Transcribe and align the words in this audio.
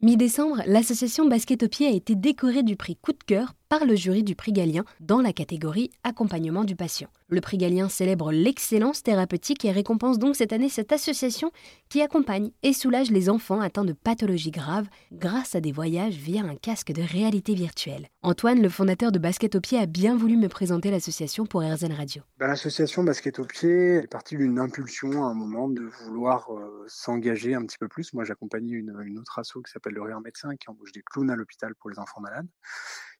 Mi-décembre, 0.00 0.62
l'association 0.64 1.26
Basket 1.26 1.64
au 1.64 1.68
pied 1.68 1.88
a 1.88 1.90
été 1.90 2.14
décorée 2.14 2.62
du 2.62 2.76
prix 2.76 2.94
Coup 2.94 3.10
de 3.10 3.24
cœur 3.26 3.54
par 3.68 3.84
le 3.84 3.96
jury 3.96 4.22
du 4.22 4.36
prix 4.36 4.52
Galien 4.52 4.84
dans 5.00 5.20
la 5.20 5.32
catégorie 5.32 5.90
Accompagnement 6.04 6.62
du 6.62 6.76
patient. 6.76 7.08
Le 7.30 7.42
prix 7.42 7.58
Galien 7.58 7.90
célèbre 7.90 8.32
l'excellence 8.32 9.02
thérapeutique 9.02 9.62
et 9.66 9.70
récompense 9.70 10.18
donc 10.18 10.34
cette 10.34 10.54
année 10.54 10.70
cette 10.70 10.92
association 10.92 11.52
qui 11.90 12.00
accompagne 12.00 12.52
et 12.62 12.72
soulage 12.72 13.10
les 13.10 13.28
enfants 13.28 13.60
atteints 13.60 13.84
de 13.84 13.92
pathologies 13.92 14.50
graves 14.50 14.88
grâce 15.12 15.54
à 15.54 15.60
des 15.60 15.70
voyages 15.70 16.14
via 16.14 16.42
un 16.42 16.56
casque 16.56 16.90
de 16.90 17.02
réalité 17.02 17.52
virtuelle. 17.52 18.08
Antoine, 18.22 18.62
le 18.62 18.70
fondateur 18.70 19.12
de 19.12 19.18
Basket 19.18 19.56
au 19.56 19.60
pied, 19.60 19.78
a 19.78 19.84
bien 19.84 20.16
voulu 20.16 20.38
me 20.38 20.48
présenter 20.48 20.90
l'association 20.90 21.44
pour 21.44 21.60
RZN 21.60 21.92
Radio. 21.92 22.22
Ben, 22.38 22.46
l'association 22.46 23.04
Basket 23.04 23.38
au 23.40 23.44
pied 23.44 23.96
est 23.96 24.10
partie 24.10 24.38
d'une 24.38 24.58
impulsion 24.58 25.26
à 25.26 25.28
un 25.28 25.34
moment 25.34 25.68
de 25.68 25.82
vouloir 25.82 26.50
euh, 26.50 26.82
s'engager 26.86 27.54
un 27.54 27.66
petit 27.66 27.76
peu 27.76 27.88
plus. 27.88 28.14
Moi, 28.14 28.24
j'accompagnais 28.24 28.72
une, 28.72 29.18
autre 29.18 29.38
asso 29.38 29.60
qui 29.62 29.70
s'appelle 29.70 29.92
le 29.92 30.00
Rire 30.00 30.22
Médecin 30.22 30.56
qui 30.56 30.70
embauche 30.70 30.92
des 30.92 31.02
clowns 31.02 31.28
à 31.28 31.36
l'hôpital 31.36 31.74
pour 31.74 31.90
les 31.90 31.98
enfants 31.98 32.22
malades. 32.22 32.48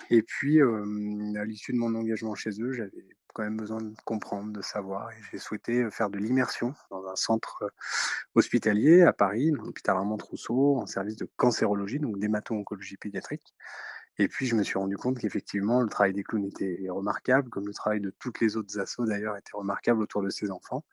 Et 0.09 0.23
puis, 0.23 0.63
à 0.63 1.45
l'issue 1.45 1.73
de 1.73 1.79
mon 1.79 1.95
engagement 1.95 2.35
chez 2.35 2.51
eux, 2.63 2.73
j'avais 2.73 3.05
quand 3.39 3.45
même 3.45 3.57
besoin 3.57 3.81
de 3.81 3.95
comprendre, 4.05 4.53
de 4.53 4.63
savoir, 4.63 5.13
et 5.13 5.15
j'ai 5.31 5.39
souhaité 5.39 5.89
faire 5.93 6.11
de 6.11 6.19
l'immersion 6.19 6.75
dans 6.91 7.07
un 7.07 7.15
centre 7.15 7.73
hospitalier 8.35 9.03
à 9.03 9.13
Paris, 9.13 9.53
l'hôpital 9.53 9.97
Armand 9.97 10.17
Trousseau, 10.17 10.77
en 10.79 10.89
service 10.89 11.15
de 11.15 11.31
cancérologie, 11.37 12.01
donc 12.01 12.19
d'hémato-oncologie 12.19 12.97
pédiatrique. 12.97 13.55
Et 14.19 14.27
puis, 14.27 14.47
je 14.47 14.57
me 14.57 14.65
suis 14.65 14.77
rendu 14.77 14.97
compte 14.97 15.19
qu'effectivement, 15.21 15.83
le 15.83 15.89
travail 15.89 16.15
des 16.15 16.25
clowns 16.25 16.47
était 16.47 16.89
remarquable, 16.91 17.49
comme 17.49 17.69
le 17.69 17.73
travail 17.73 18.01
de 18.01 18.11
toutes 18.19 18.41
les 18.41 18.57
autres 18.57 18.77
assos 18.81 19.05
d'ailleurs 19.05 19.37
était 19.37 19.53
remarquable 19.55 20.03
autour 20.03 20.25
de 20.25 20.31
ces 20.31 20.51
enfants. 20.51 20.85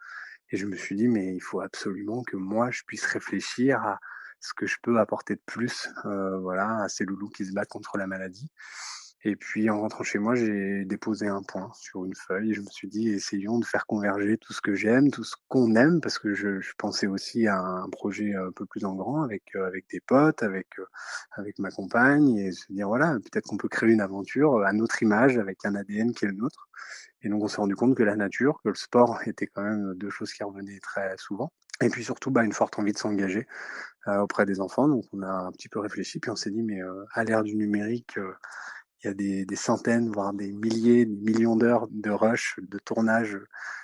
Et 0.52 0.58
je 0.58 0.68
me 0.68 0.76
suis 0.76 0.96
dit, 0.96 1.08
mais 1.08 1.34
il 1.34 1.42
faut 1.42 1.62
absolument 1.62 2.22
que 2.22 2.38
moi, 2.38 2.70
je 2.70 2.84
puisse 2.86 3.08
réfléchir 3.08 3.80
à 3.82 4.00
ce 4.40 4.54
que 4.54 4.68
je 4.68 4.78
peux 4.84 5.00
apporter 5.00 5.34
de 5.34 5.42
plus, 5.48 5.90
voilà, 6.04 6.84
à 6.84 6.90
ces 6.90 7.06
loulous 7.06 7.30
qui 7.30 7.44
se 7.44 7.54
battent 7.54 7.70
contre 7.70 7.98
la 7.98 8.06
maladie. 8.06 8.52
Et 9.28 9.36
puis 9.36 9.72
en 9.72 9.82
rentrant 9.82 10.04
chez 10.04 10.20
moi, 10.20 10.36
j'ai 10.36 10.86
déposé 10.86 11.26
un 11.28 11.42
point 11.42 11.72
sur 11.74 12.06
une 12.06 12.14
feuille. 12.14 12.54
Je 12.54 12.62
me 12.62 12.68
suis 12.68 12.88
dit, 12.88 13.10
essayons 13.10 13.58
de 13.58 13.66
faire 13.66 13.88
converger 13.88 14.38
tout 14.38 14.54
ce 14.54 14.62
que 14.62 14.76
j'aime, 14.76 15.10
tout 15.10 15.24
ce 15.24 15.36
qu'on 15.48 15.74
aime, 15.76 16.00
parce 16.00 16.20
que 16.20 16.36
je, 16.36 16.60
je, 16.62 16.74
pensais 16.78 17.08
aussi 17.08 17.48
à 17.48 17.60
un 17.60 17.90
projet 17.90 18.36
un 18.36 18.52
peu 18.52 18.68
plus 18.68 18.86
en 18.86 18.94
grand 18.94 19.24
avec 19.24 19.44
euh, 19.56 19.66
avec 19.66 19.90
des 19.90 20.00
potes, 20.00 20.44
avec 20.44 20.68
euh, 20.78 20.86
avec 21.32 21.58
ma 21.58 21.72
compagne, 21.72 22.38
et 22.38 22.52
se 22.52 22.72
dire 22.72 22.88
voilà, 22.88 23.16
peut-être 23.16 23.48
qu'on 23.48 23.58
peut 23.58 23.68
créer 23.68 23.90
une 23.90 24.00
aventure 24.02 24.64
à 24.64 24.74
notre 24.74 25.02
image, 25.02 25.40
avec 25.40 25.66
un 25.66 25.74
ADN 25.74 26.14
qui 26.14 26.26
est 26.26 26.28
le 26.28 26.36
nôtre. 26.36 26.70
Et 27.24 27.30
donc 27.30 27.42
on 27.44 27.48
s'est 27.48 27.58
rendu 27.58 27.76
compte 27.76 27.96
que 27.96 28.04
la 28.04 28.16
nature, 28.16 28.62
que 28.64 28.70
le 28.70 28.76
sport 28.76 29.22
étaient 29.28 29.48
quand 29.48 29.64
même 29.64 29.96
deux 29.96 30.12
choses 30.12 30.34
qui 30.34 30.44
revenaient 30.44 30.80
très 30.80 31.16
souvent. 31.18 31.52
Et 31.82 31.90
puis 31.90 32.04
surtout, 32.04 32.30
bah, 32.30 32.44
une 32.44 32.54
forte 32.54 32.78
envie 32.78 32.94
de 32.94 32.98
s'engager 33.00 33.48
euh, 34.08 34.20
auprès 34.20 34.46
des 34.46 34.62
enfants. 34.62 34.88
Donc 34.88 35.06
on 35.14 35.24
a 35.24 35.32
un 35.32 35.52
petit 35.52 35.68
peu 35.68 35.80
réfléchi, 35.80 36.20
puis 36.20 36.30
on 36.30 36.36
s'est 36.36 36.52
dit, 36.52 36.62
mais 36.62 36.80
à 37.14 37.24
l'ère 37.24 37.44
du 37.44 37.56
numérique, 37.56 38.20
il 39.06 39.10
y 39.10 39.40
a 39.40 39.46
des, 39.46 39.56
centaines, 39.56 40.12
voire 40.12 40.34
des 40.34 40.52
milliers, 40.52 41.06
des 41.06 41.32
millions 41.32 41.56
d'heures 41.56 41.88
de 41.92 42.10
rush, 42.10 42.60
de 42.62 42.80
tournage 42.80 43.40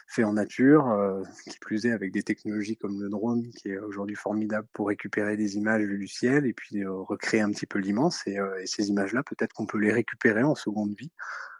fait 0.07 0.23
en 0.23 0.33
nature, 0.33 0.89
euh, 0.89 1.21
qui 1.43 1.57
plus 1.59 1.85
est 1.85 1.91
avec 1.91 2.11
des 2.11 2.23
technologies 2.23 2.75
comme 2.75 2.99
le 2.99 3.07
drone, 3.07 3.47
qui 3.51 3.69
est 3.69 3.77
aujourd'hui 3.77 4.15
formidable 4.15 4.67
pour 4.73 4.87
récupérer 4.87 5.37
des 5.37 5.55
images 5.55 5.85
du 5.85 6.07
ciel 6.07 6.45
et 6.45 6.53
puis 6.53 6.83
euh, 6.83 6.91
recréer 6.91 7.41
un 7.41 7.51
petit 7.51 7.67
peu 7.67 7.79
l'immense. 7.79 8.25
Et, 8.25 8.39
euh, 8.39 8.61
et, 8.61 8.67
ces 8.67 8.89
images-là, 8.89 9.23
peut-être 9.23 9.53
qu'on 9.53 9.65
peut 9.67 9.77
les 9.77 9.93
récupérer 9.93 10.43
en 10.43 10.55
seconde 10.55 10.95
vie, 10.97 11.11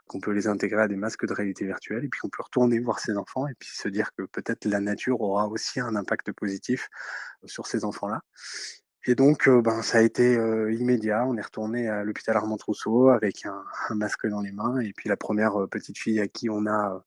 qu'on 0.08 0.20
peut 0.20 0.31
les 0.31 0.48
intégrer 0.48 0.81
à 0.81 0.88
des 0.88 0.98
masques 0.98 1.25
de 1.25 1.34
réalité 1.34 1.66
virtuelle, 1.66 2.03
et 2.03 2.09
puis 2.09 2.22
on 2.23 2.30
peut 2.30 2.44
retourner 2.44 2.80
voir 2.80 3.00
ses 3.00 3.16
enfants 3.16 3.48
et 3.48 3.53
puis 3.59 3.70
se 3.72 3.88
dire 3.88 4.12
que 4.18 4.23
peut-être 4.23 4.66
la 4.66 4.81
nature 4.81 5.22
aura 5.22 5.48
aussi 5.48 5.80
un 5.80 5.96
impact 5.96 6.31
positif 6.34 6.90
sur 7.46 7.68
ces 7.68 7.86
enfants-là. 7.86 8.22
Et 9.06 9.16
donc, 9.16 9.48
euh, 9.48 9.62
ben, 9.62 9.82
ça 9.82 9.98
a 9.98 10.02
été 10.02 10.38
euh, 10.38 10.72
immédiat. 10.74 11.26
On 11.26 11.36
est 11.36 11.42
retourné 11.42 11.88
à 11.88 12.04
l'hôpital 12.04 12.38
Armand 12.38 12.58
Trousseau 12.58 13.10
avec 13.10 13.46
un, 13.46 13.64
masque 13.96 14.28
dans 14.28 14.42
les 14.42 14.52
mains. 14.52 14.80
Et 14.80 14.94
puis 14.94 15.10
la 15.10 15.18
première 15.18 15.60
euh, 15.62 15.68
petite 15.68 15.98
fille 15.98 16.20
à 16.20 16.28
qui 16.28 16.50
on 16.50 16.66
a 16.68 17.04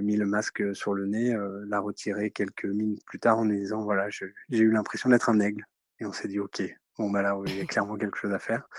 mis 0.00 0.16
le 0.16 0.24
masque 0.24 0.74
sur 0.74 0.94
le 0.94 1.04
nez 1.04 1.36
l'a 1.66 1.80
retiré 1.80 2.30
quelques 2.30 2.64
minutes 2.64 3.04
plus 3.04 3.18
tard 3.18 3.38
en 3.38 3.44
disant 3.44 3.82
voilà, 3.82 4.08
j'ai 4.08 4.32
eu 4.50 4.70
l'impression 4.70 5.10
d'être 5.10 5.28
un 5.28 5.38
aigle. 5.38 5.66
Et 6.00 6.06
on 6.06 6.12
s'est 6.12 6.28
dit 6.28 6.40
ok, 6.40 6.62
bon 6.98 7.10
bah 7.10 7.20
là 7.20 7.38
il 7.46 7.58
y 7.58 7.60
a 7.60 7.66
clairement 7.66 7.96
quelque 7.96 8.16
chose 8.16 8.32
à 8.32 8.38
faire. 8.38 8.70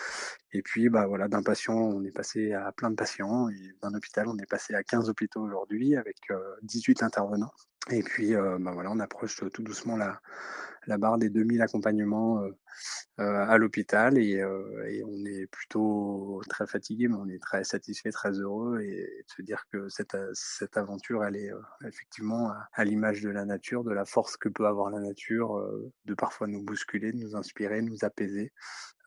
Et 0.54 0.64
puis 0.64 0.90
bah 0.90 1.06
voilà, 1.06 1.28
d'un 1.28 1.44
patient 1.44 1.76
on 1.76 2.04
est 2.04 2.12
passé 2.12 2.52
à 2.54 2.72
plein 2.72 2.90
de 2.90 2.96
patients 2.96 3.48
et 3.50 3.76
d'un 3.84 3.94
hôpital 3.94 4.28
on 4.28 4.40
est 4.40 4.50
passé 4.50 4.74
à 4.74 4.82
15 4.82 5.08
hôpitaux 5.08 5.42
aujourd'hui 5.42 5.96
avec 5.96 6.18
18 6.64 7.04
intervenants. 7.04 7.52
Et 7.90 8.04
puis 8.04 8.34
bah 8.34 8.72
voilà, 8.74 8.92
on 8.92 9.00
approche 9.00 9.42
tout 9.54 9.64
doucement 9.64 9.96
la 9.98 10.20
la 10.88 10.98
barre 10.98 11.18
des 11.18 11.30
2000 11.30 11.62
accompagnements 11.62 12.42
euh, 12.42 12.52
euh, 13.20 13.46
à 13.46 13.58
l'hôpital 13.58 14.18
et, 14.18 14.42
euh, 14.42 14.86
et, 14.88 15.04
on 15.04 15.26
est 15.26 15.48
plutôt 15.48 16.42
très 16.50 16.66
fatigué, 16.66 17.08
mais 17.08 17.16
on 17.16 17.28
est 17.28 17.42
très 17.42 17.64
satisfait, 17.64 18.12
très 18.12 18.32
heureux 18.32 18.80
et, 18.82 18.96
de 18.96 19.32
se 19.36 19.42
dire 19.42 19.66
que 19.72 19.90
cette, 19.90 20.18
cette 20.34 20.78
aventure, 20.78 21.24
elle 21.24 21.36
est 21.36 21.52
effectivement 21.86 22.52
à, 22.74 22.86
l'image 22.86 23.22
de 23.22 23.30
la 23.30 23.46
nature, 23.46 23.84
de 23.84 23.92
la 23.92 24.06
force 24.06 24.38
que 24.38 24.50
peut 24.50 24.66
avoir 24.66 24.90
la 24.90 25.00
nature, 25.00 25.62
de 26.06 26.14
parfois 26.14 26.48
nous 26.48 26.64
bousculer, 26.64 27.12
de 27.12 27.18
nous 27.18 27.36
inspirer, 27.36 27.82
nous 27.82 28.04
apaiser, 28.04 28.54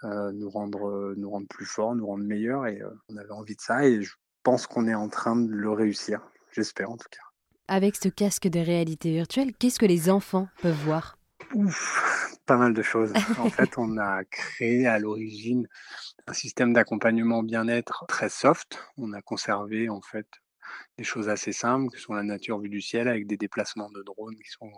nous 0.02 0.50
rendre, 0.50 1.14
nous 1.16 1.30
rendre 1.30 1.48
plus 1.48 1.66
forts, 1.66 1.94
nous 1.94 2.06
rendre 2.06 2.24
meilleurs 2.24 2.66
et 2.66 2.82
on 3.08 3.16
avait 3.16 3.32
envie 3.32 3.56
de 3.56 3.60
ça 3.60 3.86
et 3.86 4.02
je 4.02 4.14
pense 4.42 4.66
qu'on 4.66 4.86
est 4.86 4.94
en 4.94 5.08
train 5.08 5.36
de 5.36 5.50
le 5.50 5.70
réussir, 5.70 6.20
j'espère 6.52 6.90
en 6.90 6.96
tout 6.96 7.08
cas. 7.10 7.29
Avec 7.72 7.94
ce 7.94 8.08
casque 8.08 8.48
de 8.48 8.58
réalité 8.58 9.12
virtuelle, 9.12 9.52
qu'est-ce 9.56 9.78
que 9.78 9.86
les 9.86 10.10
enfants 10.10 10.48
peuvent 10.60 10.74
voir? 10.84 11.18
Ouf, 11.54 12.36
pas 12.44 12.56
mal 12.56 12.74
de 12.74 12.82
choses. 12.82 13.12
En 13.38 13.48
fait, 13.48 13.78
on 13.78 13.96
a 13.96 14.24
créé 14.24 14.88
à 14.88 14.98
l'origine 14.98 15.68
un 16.26 16.32
système 16.32 16.72
d'accompagnement 16.72 17.44
bien-être 17.44 18.06
très 18.08 18.28
soft. 18.28 18.80
On 18.98 19.12
a 19.12 19.22
conservé 19.22 19.88
en 19.88 20.00
fait 20.00 20.26
des 20.98 21.04
choses 21.04 21.28
assez 21.28 21.52
simples, 21.52 21.94
qui 21.94 22.00
sont 22.00 22.14
la 22.14 22.22
nature 22.22 22.58
vue 22.60 22.68
du 22.68 22.80
ciel, 22.80 23.08
avec 23.08 23.26
des 23.26 23.36
déplacements 23.36 23.90
de 23.90 24.02
drones 24.02 24.36
qui 24.36 24.50
sont 24.50 24.70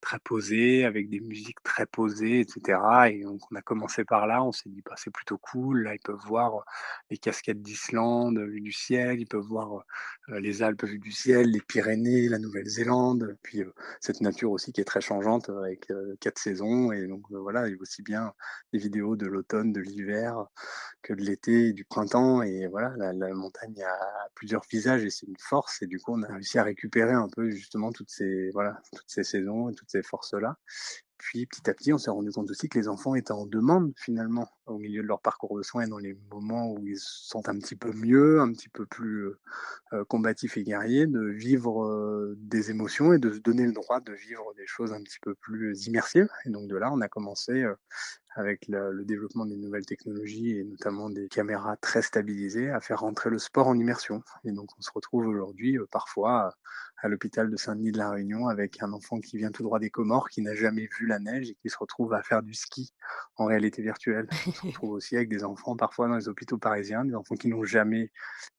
très 0.00 0.18
posés, 0.18 0.84
avec 0.84 1.08
des 1.08 1.20
musiques 1.20 1.62
très 1.62 1.86
posées, 1.86 2.40
etc. 2.40 2.78
Et 3.10 3.22
donc, 3.22 3.40
on 3.50 3.56
a 3.56 3.62
commencé 3.62 4.04
par 4.04 4.26
là, 4.26 4.42
on 4.42 4.52
s'est 4.52 4.68
dit, 4.68 4.82
bah, 4.84 4.94
c'est 4.96 5.12
plutôt 5.12 5.38
cool. 5.38 5.84
Là, 5.84 5.94
ils 5.94 6.00
peuvent 6.00 6.20
voir 6.26 6.64
les 7.10 7.18
cascades 7.18 7.62
d'Islande 7.62 8.38
vues 8.38 8.60
du 8.60 8.72
ciel, 8.72 9.20
ils 9.20 9.26
peuvent 9.26 9.46
voir 9.46 9.84
les 10.28 10.62
Alpes 10.62 10.84
vues 10.84 10.98
du 10.98 11.12
ciel, 11.12 11.50
les 11.50 11.60
Pyrénées, 11.60 12.28
la 12.28 12.38
Nouvelle-Zélande, 12.38 13.36
puis 13.42 13.62
cette 14.00 14.20
nature 14.20 14.50
aussi 14.50 14.72
qui 14.72 14.80
est 14.80 14.84
très 14.84 15.00
changeante 15.00 15.50
avec 15.50 15.92
quatre 16.20 16.38
saisons. 16.38 16.92
Et 16.92 17.06
donc, 17.06 17.22
voilà, 17.30 17.68
il 17.68 17.72
y 17.72 17.74
a 17.74 17.80
aussi 17.80 18.02
bien 18.02 18.32
des 18.72 18.78
vidéos 18.78 19.16
de 19.16 19.26
l'automne, 19.26 19.72
de 19.72 19.80
l'hiver, 19.80 20.46
que 21.02 21.12
de 21.14 21.22
l'été 21.22 21.72
du 21.72 21.84
printemps. 21.84 22.42
Et 22.42 22.66
voilà, 22.66 22.94
la, 22.96 23.34
montagne 23.34 23.82
a 23.82 24.28
plusieurs 24.34 24.62
visages 24.70 25.04
et 25.04 25.10
une 25.30 25.36
force 25.38 25.80
et 25.82 25.86
du 25.86 25.98
coup 25.98 26.12
on 26.12 26.22
a 26.22 26.32
réussi 26.32 26.58
à 26.58 26.64
récupérer 26.64 27.12
un 27.12 27.28
peu 27.28 27.50
justement 27.50 27.92
toutes 27.92 28.10
ces 28.10 28.50
voilà 28.50 28.82
toutes 28.94 29.08
ces 29.08 29.24
saisons 29.24 29.70
et 29.70 29.74
toutes 29.74 29.90
ces 29.90 30.02
forces 30.02 30.34
là 30.34 30.58
puis 31.20 31.44
petit 31.44 31.68
à 31.68 31.74
petit, 31.74 31.92
on 31.92 31.98
s'est 31.98 32.10
rendu 32.10 32.30
compte 32.32 32.50
aussi 32.50 32.68
que 32.70 32.78
les 32.78 32.88
enfants 32.88 33.14
étaient 33.14 33.32
en 33.32 33.44
demande 33.44 33.92
finalement 33.96 34.48
au 34.64 34.78
milieu 34.78 35.02
de 35.02 35.06
leur 35.06 35.20
parcours 35.20 35.58
de 35.58 35.62
soins, 35.62 35.86
dans 35.86 35.98
les 35.98 36.16
moments 36.30 36.72
où 36.72 36.86
ils 36.86 36.98
se 36.98 37.28
sentent 37.28 37.50
un 37.50 37.58
petit 37.58 37.76
peu 37.76 37.92
mieux, 37.92 38.40
un 38.40 38.50
petit 38.52 38.70
peu 38.70 38.86
plus 38.86 39.28
euh, 39.92 40.04
combatifs 40.08 40.56
et 40.56 40.62
guerriers, 40.62 41.06
de 41.06 41.20
vivre 41.20 41.84
euh, 41.84 42.36
des 42.38 42.70
émotions 42.70 43.12
et 43.12 43.18
de 43.18 43.32
se 43.32 43.38
donner 43.40 43.66
le 43.66 43.72
droit 43.72 44.00
de 44.00 44.14
vivre 44.14 44.54
des 44.56 44.66
choses 44.66 44.94
un 44.94 45.02
petit 45.02 45.18
peu 45.20 45.34
plus 45.34 45.86
immersives. 45.86 46.28
Et 46.46 46.50
donc 46.50 46.68
de 46.68 46.76
là, 46.76 46.90
on 46.90 47.02
a 47.02 47.08
commencé 47.08 47.52
euh, 47.64 47.74
avec 48.36 48.66
le, 48.68 48.90
le, 48.92 49.04
développement 49.04 49.44
des 49.44 49.56
nouvelles 49.56 49.84
technologies 49.84 50.56
et 50.56 50.64
notamment 50.64 51.10
des 51.10 51.28
caméras 51.28 51.76
très 51.76 52.00
stabilisées 52.00 52.70
à 52.70 52.80
faire 52.80 53.00
rentrer 53.00 53.28
le 53.28 53.38
sport 53.38 53.66
en 53.68 53.78
immersion. 53.78 54.22
Et 54.44 54.52
donc 54.52 54.70
on 54.78 54.80
se 54.80 54.90
retrouve 54.94 55.26
aujourd'hui 55.26 55.78
parfois 55.90 56.54
à 57.02 57.08
l'hôpital 57.08 57.50
de 57.50 57.56
Saint-Denis 57.56 57.92
de 57.92 57.98
la 57.98 58.10
Réunion 58.10 58.48
avec 58.48 58.82
un 58.82 58.92
enfant 58.92 59.20
qui 59.20 59.38
vient 59.38 59.50
tout 59.50 59.62
droit 59.62 59.78
des 59.78 59.90
Comores, 59.90 60.28
qui 60.28 60.42
n'a 60.42 60.54
jamais 60.54 60.88
vu 60.98 61.06
la 61.10 61.18
neige 61.18 61.50
et 61.50 61.54
qui 61.54 61.68
se 61.68 61.76
retrouve 61.78 62.14
à 62.14 62.22
faire 62.22 62.42
du 62.42 62.54
ski 62.54 62.92
en 63.36 63.44
réalité 63.44 63.82
virtuelle. 63.82 64.28
On 64.46 64.52
se 64.52 64.66
retrouve 64.66 64.90
aussi 64.92 65.16
avec 65.16 65.28
des 65.28 65.44
enfants 65.44 65.76
parfois 65.76 66.08
dans 66.08 66.16
les 66.16 66.28
hôpitaux 66.28 66.58
parisiens, 66.58 67.04
des 67.04 67.14
enfants 67.14 67.34
qui 67.34 67.48
n'ont 67.48 67.64
jamais 67.64 68.10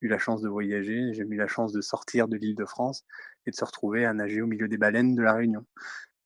eu 0.02 0.08
la 0.08 0.20
chance 0.20 0.42
de 0.42 0.50
voyager, 0.50 1.14
jamais 1.14 1.36
eu 1.36 1.40
la 1.40 1.48
chance 1.48 1.72
de 1.72 1.82
sortir 1.82 2.28
de 2.28 2.38
l'île 2.38 2.56
de 2.56 2.66
France 2.66 3.04
et 3.46 3.52
de 3.52 3.56
se 3.56 3.66
retrouver 3.66 4.06
à 4.06 4.14
nager 4.14 4.42
au 4.42 4.48
milieu 4.48 4.68
des 4.68 4.78
baleines 4.78 5.16
de 5.16 5.24
la 5.24 5.34
Réunion. 5.34 5.66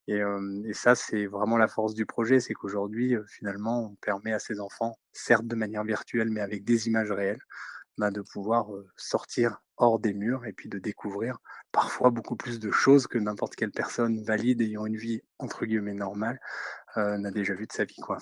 Et, 0.07 0.21
et 0.65 0.73
ça, 0.73 0.93
c'est 0.93 1.25
vraiment 1.25 1.57
la 1.57 1.67
force 1.67 1.95
du 1.95 2.05
projet, 2.05 2.39
c'est 2.39 2.53
qu'aujourd'hui, 2.53 3.15
finalement, 3.27 3.91
on 3.91 3.95
permet 3.95 4.33
à 4.33 4.39
ces 4.39 4.59
enfants, 4.59 4.99
certes 5.13 5.47
de 5.47 5.55
manière 5.55 5.83
virtuelle, 5.83 6.29
mais 6.29 6.41
avec 6.41 6.63
des 6.63 6.87
images 6.87 7.11
réelles, 7.11 7.41
bah, 7.97 8.11
de 8.11 8.21
pouvoir 8.21 8.67
sortir 8.97 9.61
hors 9.77 9.99
des 9.99 10.13
murs 10.13 10.45
et 10.45 10.53
puis 10.53 10.69
de 10.69 10.79
découvrir 10.79 11.39
parfois 11.71 12.09
beaucoup 12.09 12.35
plus 12.35 12.59
de 12.59 12.71
choses 12.71 13.07
que 13.07 13.17
n'importe 13.17 13.55
quelle 13.55 13.71
personne 13.71 14.23
valide 14.23 14.61
ayant 14.61 14.85
une 14.85 14.97
vie 14.97 15.21
entre 15.39 15.65
guillemets 15.65 15.93
normale 15.93 16.39
n'a 16.95 17.31
déjà 17.31 17.53
vu 17.53 17.67
de 17.67 17.73
sa 17.73 17.83
vie 17.83 18.01
quoi. 18.01 18.17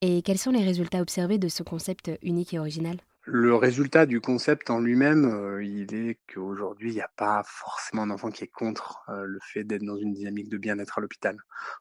Et 0.00 0.22
quels 0.22 0.38
sont 0.38 0.50
les 0.50 0.64
résultats 0.64 1.00
observés 1.00 1.38
de 1.38 1.48
ce 1.48 1.62
concept 1.62 2.10
unique 2.22 2.54
et 2.54 2.58
original? 2.58 2.98
Le 3.28 3.56
résultat 3.56 4.06
du 4.06 4.20
concept 4.20 4.70
en 4.70 4.78
lui-même, 4.78 5.24
heu, 5.26 5.64
il 5.64 5.92
est 5.94 6.18
qu'aujourd'hui, 6.32 6.90
il 6.90 6.94
y 6.96 7.00
a 7.00 7.10
pas 7.16 7.42
forcément 7.44 8.06
d'enfant 8.06 8.30
qui 8.30 8.44
est 8.44 8.46
contre, 8.46 9.02
heu, 9.08 9.24
le 9.24 9.40
fait 9.42 9.64
d'être 9.64 9.82
dans 9.84 9.96
une 9.96 10.12
dynamique 10.12 10.48
de 10.48 10.56
bien-être 10.58 10.98
à 10.98 11.00
l'hôpital. 11.00 11.36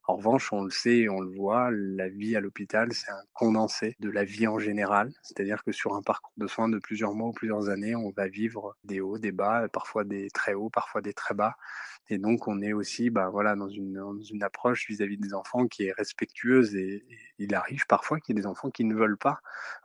En 0.08 0.16
revanche, 0.16 0.52
on 0.52 0.64
le 0.64 0.72
sait 0.72 0.98
et 0.98 1.10
on 1.10 1.20
le 1.20 1.30
voit, 1.36 1.70
la 1.72 2.10
vie 2.10 2.36
à 2.36 2.40
l'hôpital, 2.40 2.92
c'est 2.94 3.12
un 3.12 3.22
condensé 3.34 3.96
de 4.00 4.10
la 4.10 4.24
vie 4.24 4.48
en 4.48 4.58
général. 4.58 5.12
C'est-à-dire 5.22 5.64
que 5.64 5.72
sur 5.72 5.94
un 5.96 6.02
parcours 6.02 6.34
de 6.38 6.48
soins 6.48 6.68
de 6.70 6.80
plusieurs 6.80 7.14
mois 7.14 7.30
ou 7.30 7.34
plusieurs 7.34 7.70
années, 7.70 7.96
on 7.96 8.10
va 8.10 8.28
vivre 8.28 8.76
des 8.84 9.00
hauts, 9.00 9.20
des 9.20 9.32
bas, 9.32 9.68
parfois 9.72 10.04
des 10.04 10.30
très 10.32 10.56
hauts, 10.56 10.72
parfois 10.72 11.02
des 11.02 11.14
très 11.14 11.36
bas 11.36 11.56
et 12.10 12.18
donc 12.18 12.48
on 12.48 12.62
est 12.62 12.74
aussi, 12.74 13.10
bah, 13.10 13.30
voilà, 13.30 13.56
dans 13.56 13.68
une 13.70 13.94
dans 13.94 14.20
une 14.22 14.44
approche 14.44 14.88
vis-à-vis 14.88 15.18
des 15.18 15.34
enfants 15.34 15.68
qui 15.68 15.86
est 15.86 15.92
respectueuse 15.94 16.76
et 16.76 17.04
et 17.40 17.44
il 17.46 17.54
arrive 17.56 17.86
parfois 17.88 18.20
qu'il 18.20 18.36
y 18.36 18.40
ait 18.40 18.42
des 18.42 18.48
enfants 18.48 18.70
qui 18.72 18.86
ne 18.86 18.96
veulent 18.96 19.18
pas 19.18 19.40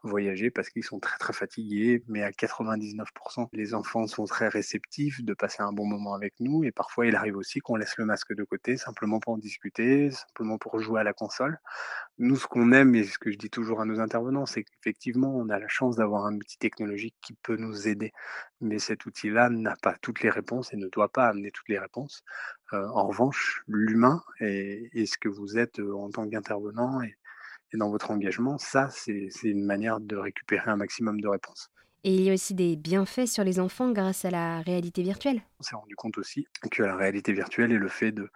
voyager 0.05 0.51
parce 0.51 0.71
qu'ils 0.71 0.85
sont 0.85 1.01
très, 1.01 1.19
très 1.19 1.33
fatigués, 1.33 1.50
mais 2.09 2.23
à 2.23 2.33
99% 2.33 3.49
les 3.53 3.75
enfants 3.75 4.07
sont 4.07 4.25
très 4.25 4.49
réceptifs 4.49 5.23
de 5.23 5.35
passer 5.35 5.63
un 5.63 5.73
bon 5.73 5.87
moment 5.87 6.15
avec 6.15 6.35
nous 6.41 6.65
et 6.65 6.73
parfois 6.73 7.07
il 7.07 7.17
arrive 7.17 7.37
aussi 7.37 7.61
qu'on 7.61 7.77
laisse 7.77 7.97
le 7.99 8.05
masque 8.05 8.35
de 8.35 8.45
côté 8.45 8.77
simplement 8.77 9.21
pour 9.21 9.35
en 9.35 9.39
discuter, 9.39 10.11
simplement 10.11 10.59
pour 10.59 10.79
jouer 10.81 11.01
à 11.01 11.05
la 11.05 11.13
console. 11.13 11.59
Nous, 12.19 12.37
ce 12.37 12.47
qu'on 12.47 12.73
aime 12.73 12.95
et 12.95 13.05
ce 13.05 13.19
que 13.19 13.31
je 13.33 13.39
dis 13.39 13.51
toujours 13.51 13.81
à 13.81 13.85
nos 13.85 14.01
intervenants, 14.01 14.47
c'est 14.47 14.65
qu'effectivement, 14.65 15.35
on 15.37 15.49
a 15.49 15.59
la 15.59 15.69
chance 15.69 15.97
d'avoir 15.97 16.27
un 16.27 16.35
outil 16.37 16.59
technologique 16.59 17.17
qui 17.23 17.35
peut 17.35 17.57
nous 17.57 17.89
aider. 17.89 18.13
Mais 18.61 18.79
cet 18.79 19.07
outil-là 19.07 19.49
n'a 19.51 19.77
pas 19.83 19.97
toutes 20.03 20.23
les 20.23 20.31
réponses 20.31 20.73
et 20.73 20.77
ne 20.77 20.89
doit 20.89 21.11
pas 21.13 21.27
amener 21.29 21.51
toutes 21.51 21.69
les 21.69 21.79
réponses. 21.79 22.23
Heu, 22.73 22.87
en 22.95 23.07
revanche, 23.09 23.63
l'humain 23.69 24.23
et 24.41 25.07
ce 25.07 25.19
que 25.19 25.29
vous 25.29 25.59
êtes, 25.59 25.79
heu, 25.81 25.95
en 25.97 26.11
tant 26.11 26.29
qu'intervenant 26.29 27.01
et 27.03 27.15
et 27.73 27.77
dans 27.77 27.91
votre 27.91 28.11
engagement, 28.11 28.59
ça, 28.59 28.89
c'est 28.91 29.31
une 29.45 29.65
manière 29.65 30.01
de 30.01 30.17
récupérer 30.17 30.71
un 30.71 30.77
maximum 30.77 31.21
de 31.21 31.29
réponses. 31.29 31.69
Et 32.05 32.15
il 32.15 32.23
y 32.23 32.31
a 32.31 32.35
aussi 32.35 32.55
des 32.55 32.77
bienfaits 32.77 33.27
sur 33.27 33.45
les 33.45 33.61
enfants 33.61 33.93
grâce 33.93 34.25
à 34.25 34.31
la 34.31 34.61
réalité 34.63 35.03
virtuelle. 35.03 35.43
On 35.61 35.63
s'est 35.63 35.77
rendu 35.77 35.95
compte 35.95 36.17
aussi 36.19 36.47
que 36.71 36.83
la 36.83 36.97
réalité 36.97 37.35
virtuelle 37.35 37.71
et 37.73 37.79
le 37.79 37.89
fait 37.89 38.13
de 38.13 38.31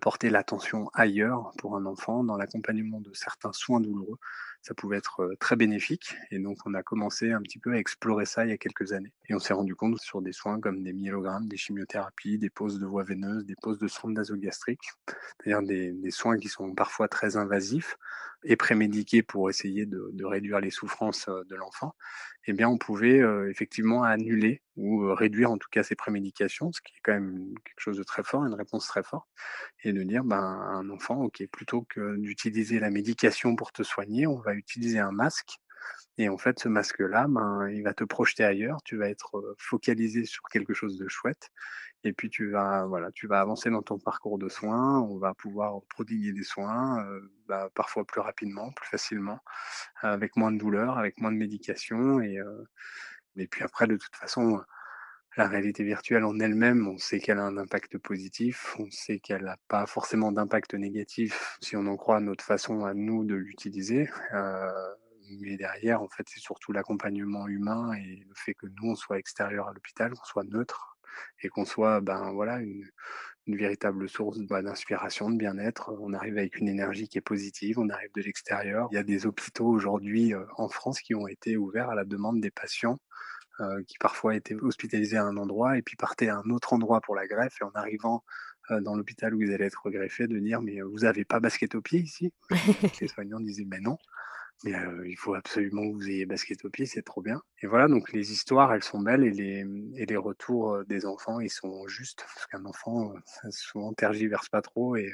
porter 0.00 0.30
l'attention 0.30 0.88
ailleurs 0.94 1.50
pour 1.58 1.76
un 1.76 1.86
enfant 1.86 2.22
dans 2.24 2.36
l'accompagnement 2.36 3.00
de 3.00 3.12
certains 3.14 3.52
soins 3.52 3.80
douloureux, 3.80 4.18
ça 4.62 4.74
pouvait 4.74 4.98
être, 4.98 5.22
heu, 5.24 5.36
très 5.40 5.56
bénéfique 5.56 6.14
et 6.30 6.38
donc 6.38 6.58
on 6.66 6.74
a 6.74 6.82
commencé 6.84 7.32
un 7.32 7.42
petit 7.42 7.58
peu 7.58 7.72
à 7.72 7.78
explorer 7.78 8.26
ça 8.26 8.44
il 8.44 8.50
y 8.50 8.52
a 8.52 8.58
quelques 8.58 8.92
années. 8.92 9.12
Et 9.28 9.34
on 9.34 9.40
s'est 9.40 9.54
rendu 9.54 9.74
compte 9.74 9.98
sur 9.98 10.22
des 10.22 10.32
soins 10.32 10.60
comme 10.60 10.82
des 10.84 10.92
myélogrammes, 10.92 11.48
des 11.48 11.56
chimiothérapies, 11.56 12.38
des 12.38 12.50
poses 12.50 12.78
de 12.78 12.86
voies 12.86 13.04
veineuses, 13.04 13.44
des 13.44 13.56
poses 13.60 13.78
de 13.78 13.88
sonde 13.88 14.12
nasogastrique, 14.12 14.82
c'est-à-dire 15.42 15.62
des 15.66 16.10
soins 16.10 16.38
qui 16.38 16.48
sont 16.48 16.74
parfois 16.74 17.08
très 17.08 17.36
invasifs 17.36 17.96
et 18.44 18.56
prémédiqués 18.56 19.22
pour 19.22 19.50
essayer 19.50 19.86
de 19.86 20.10
de 20.12 20.24
réduire 20.24 20.60
les 20.60 20.70
souffrances, 20.70 21.28
heu, 21.28 21.44
de 21.48 21.56
l'enfant. 21.56 21.94
Eh 22.46 22.52
bien, 22.52 22.68
on 22.68 22.78
pouvait, 22.78 23.20
heu, 23.20 23.50
effectivement 23.50 24.02
annuler 24.04 24.62
ou, 24.78 25.14
réduire 25.14 25.50
en 25.52 25.58
tout 25.58 25.68
cas 25.70 25.82
ces 25.82 25.96
prémédications, 25.96 26.72
ce 26.72 26.80
qui 26.82 26.94
est 26.94 27.00
quand 27.04 27.12
même 27.14 27.54
quelque 27.64 27.80
chose 27.80 27.98
de 27.98 28.04
très 28.04 28.22
fort, 28.24 28.44
une 28.46 28.54
réponse 28.54 28.86
très 28.88 29.02
forte 29.02 29.28
et 29.84 29.92
de 29.92 30.02
dire, 30.04 30.24
ben, 30.24 30.38
un 30.38 30.90
enfant: 30.90 31.22
«OK, 31.24 31.42
plutôt 31.52 31.82
que 31.88 32.16
d'utiliser 32.18 32.80
la 32.80 32.90
médication 32.90 33.56
pour 33.56 33.72
te 33.72 33.82
soigner, 33.82 34.26
on 34.26 34.38
va 34.40 34.54
utiliser 34.54 34.98
un 35.00 35.12
masque 35.12 35.58
et 36.18 36.28
en 36.28 36.38
fait, 36.38 36.58
ce 36.58 36.68
masque-là, 36.68 37.26
ben, 37.28 37.68
il 37.70 37.82
va 37.82 37.94
te 37.94 38.04
projeter 38.04 38.44
ailleurs, 38.44 38.78
tu 38.84 38.96
vas 38.96 39.08
être, 39.08 39.54
focalisé 39.58 40.24
sur 40.24 40.42
quelque 40.50 40.74
chose 40.74 40.98
de 40.98 41.08
chouette 41.08 41.50
et 42.04 42.12
puis 42.12 42.30
tu 42.30 42.50
vas 42.50 42.86
voilà, 42.86 43.10
tu 43.12 43.26
vas 43.26 43.40
avancer 43.40 43.70
dans 43.70 43.82
ton 43.82 43.98
parcours 43.98 44.38
de 44.38 44.48
soins, 44.48 45.00
on 45.02 45.18
va 45.18 45.34
pouvoir 45.34 45.80
prodiguer 45.90 46.32
des 46.32 46.44
soins, 46.44 47.04
bah, 47.48 47.70
parfois 47.74 48.04
plus 48.04 48.20
rapidement, 48.20 48.70
plus 48.72 48.88
facilement, 48.88 49.40
avec 50.02 50.36
moins 50.36 50.52
de 50.52 50.58
douleur, 50.58 50.98
avec 50.98 51.20
moins 51.20 51.32
de 51.32 51.36
médication 51.38 52.20
et 52.20 52.38
et 53.40 53.46
puis 53.46 53.62
après 53.64 53.86
de 53.86 53.96
toute 53.96 54.14
façon, 54.16 54.60
la 55.36 55.48
réalité 55.48 55.84
virtuelle 55.84 56.24
en 56.24 56.38
elle-même, 56.40 56.88
on 56.88 56.98
sait 56.98 57.20
qu'elle 57.20 57.38
a 57.38 57.44
un 57.44 57.56
impact 57.58 57.98
positif, 57.98 58.76
on 58.78 58.90
sait 58.90 59.20
qu'elle 59.20 59.46
a 59.46 59.56
pas 59.68 59.86
forcément 59.86 60.32
d'impact 60.32 60.74
négatif 60.74 61.58
si 61.62 61.76
on 61.76 61.86
en 61.86 61.96
croit 61.96 62.20
notre 62.20 62.44
façon 62.44 62.84
à 62.84 62.94
nous 62.94 63.24
de 63.24 63.34
l'utiliser, 63.36 64.10
heu, 64.34 64.70
mais 65.40 65.56
derrière, 65.56 66.02
en 66.02 66.08
fait, 66.08 66.26
c'est 66.28 66.40
surtout 66.40 66.72
l'accompagnement 66.72 67.46
humain 67.48 67.92
et 67.94 68.16
le 68.16 68.34
fait 68.34 68.54
que 68.54 68.66
nous, 68.66 68.90
on 68.90 68.94
soit 68.94 69.18
extérieurs 69.18 69.68
à 69.68 69.72
l'hôpital, 69.72 70.12
qu'on 70.12 70.24
soit 70.24 70.44
neutre 70.44 70.96
et 71.42 71.48
qu'on 71.48 71.64
soit, 71.64 72.00
ben, 72.00 72.32
voilà, 72.32 72.58
une 72.60 72.88
une 73.48 73.56
véritable 73.56 74.08
source, 74.08 74.38
bah, 74.40 74.62
d'inspiration, 74.62 75.30
de 75.30 75.36
bien-être. 75.38 75.92
On 76.00 76.12
arrive 76.14 76.38
avec 76.38 76.58
une 76.58 76.68
énergie 76.68 77.08
qui 77.08 77.18
est 77.18 77.22
positive, 77.22 77.78
on 77.80 77.88
arrive 77.90 78.10
de 78.14 78.22
l'extérieur. 78.22 78.88
Il 78.92 78.96
y 78.96 78.98
a 78.98 79.02
des 79.02 79.26
hôpitaux 79.26 79.66
aujourd'hui, 79.68 80.34
heu, 80.34 80.46
en 80.58 80.68
France 80.68 81.00
qui 81.00 81.14
ont 81.16 81.26
été 81.28 81.56
ouverts 81.56 81.90
à 81.90 81.96
la 81.96 82.04
demande 82.04 82.40
des 82.40 82.50
patients, 82.52 82.98
heu, 83.60 83.82
qui 83.88 83.98
parfois 83.98 84.36
étaient 84.36 84.56
hospitalisés 84.56 85.18
à 85.18 85.24
un 85.24 85.36
endroit 85.38 85.78
et 85.78 85.82
puis 85.82 85.96
partaient 85.96 86.28
à 86.28 86.38
un 86.38 86.50
autre 86.50 86.72
endroit 86.74 87.00
pour 87.02 87.16
la 87.16 87.26
greffe 87.28 87.56
et 87.60 87.64
en 87.64 87.72
arrivant, 87.74 88.24
heu, 88.70 88.80
dans 88.82 88.96
l'hôpital 88.96 89.34
où 89.34 89.42
ils 89.42 89.52
allaient 89.54 89.66
être 89.66 89.90
greffés, 89.90 90.28
de 90.28 90.38
dire: 90.40 90.62
«Mais, 90.62 90.80
vous 90.82 91.04
avez 91.06 91.24
pas 91.24 91.40
basket 91.40 91.74
au 91.76 91.82
pied 91.82 92.00
ici?» 92.00 92.32
les 93.00 93.08
soignants 93.08 93.40
disaient: 93.40 93.66
«Mais 93.66 93.80
non». 93.80 93.98
Mais 94.64 94.74
il 95.06 95.16
faut 95.16 95.34
absolument 95.34 95.88
que 95.88 95.94
vous 95.94 96.08
ayez 96.08 96.26
basket 96.26 96.64
au 96.64 96.70
pied, 96.70 96.84
c'est 96.84 97.02
trop 97.02 97.22
bien 97.22 97.40
et 97.62 97.66
voilà, 97.66 97.86
donc 97.86 98.12
les 98.12 98.32
histoires, 98.32 98.72
elles 98.72 98.82
sont 98.82 99.00
belles 99.00 99.24
et 99.24 99.30
les, 99.30 99.64
mmh 99.64 99.92
et 99.96 100.06
les 100.06 100.16
retours, 100.16 100.84
des 100.86 101.06
enfants, 101.06 101.40
ils 101.40 101.50
sont 101.50 101.86
justes 101.86 102.24
parce 102.34 102.46
qu'un 102.46 102.64
enfant, 102.64 103.14
ça 103.24 103.50
souvent 103.50 103.92
tergiverse 103.92 104.48
pas 104.48 104.62
trop 104.62 104.96
et 104.96 105.12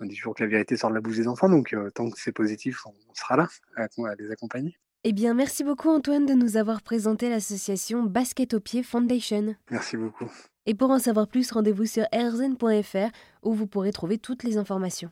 on 0.00 0.06
dit 0.06 0.16
toujours 0.16 0.34
que 0.34 0.42
la 0.42 0.48
vérité 0.48 0.76
sort 0.76 0.90
de 0.90 0.94
la 0.94 1.00
bouche 1.00 1.16
des 1.16 1.28
enfants 1.28 1.48
donc 1.48 1.74
tant 1.94 2.10
que 2.10 2.18
c'est 2.18 2.32
positif, 2.32 2.86
on 2.86 2.94
on 3.10 3.14
sera 3.14 3.36
là 3.36 3.48
à 3.76 3.82
à 3.84 4.14
les 4.14 4.30
accompagner. 4.30 4.78
Eh 5.04 5.12
bien, 5.12 5.32
merci 5.32 5.62
beaucoup 5.62 5.90
Antoine 5.90 6.26
de 6.26 6.34
nous 6.34 6.56
avoir 6.56 6.82
présenté 6.82 7.30
l'association 7.30 8.02
Basket 8.02 8.52
au 8.54 8.60
pied 8.60 8.82
Foundation. 8.82 9.54
Merci 9.70 9.96
beaucoup. 9.96 10.28
Et 10.66 10.74
pour 10.74 10.90
en 10.90 10.98
savoir 10.98 11.28
plus, 11.28 11.50
rendez-vous 11.52 11.86
sur 11.86 12.04
rzn.fr 12.12 13.10
où 13.42 13.54
vous 13.54 13.66
pourrez 13.68 13.92
trouver 13.92 14.18
toutes 14.18 14.42
les 14.42 14.58
informations. 14.58 15.10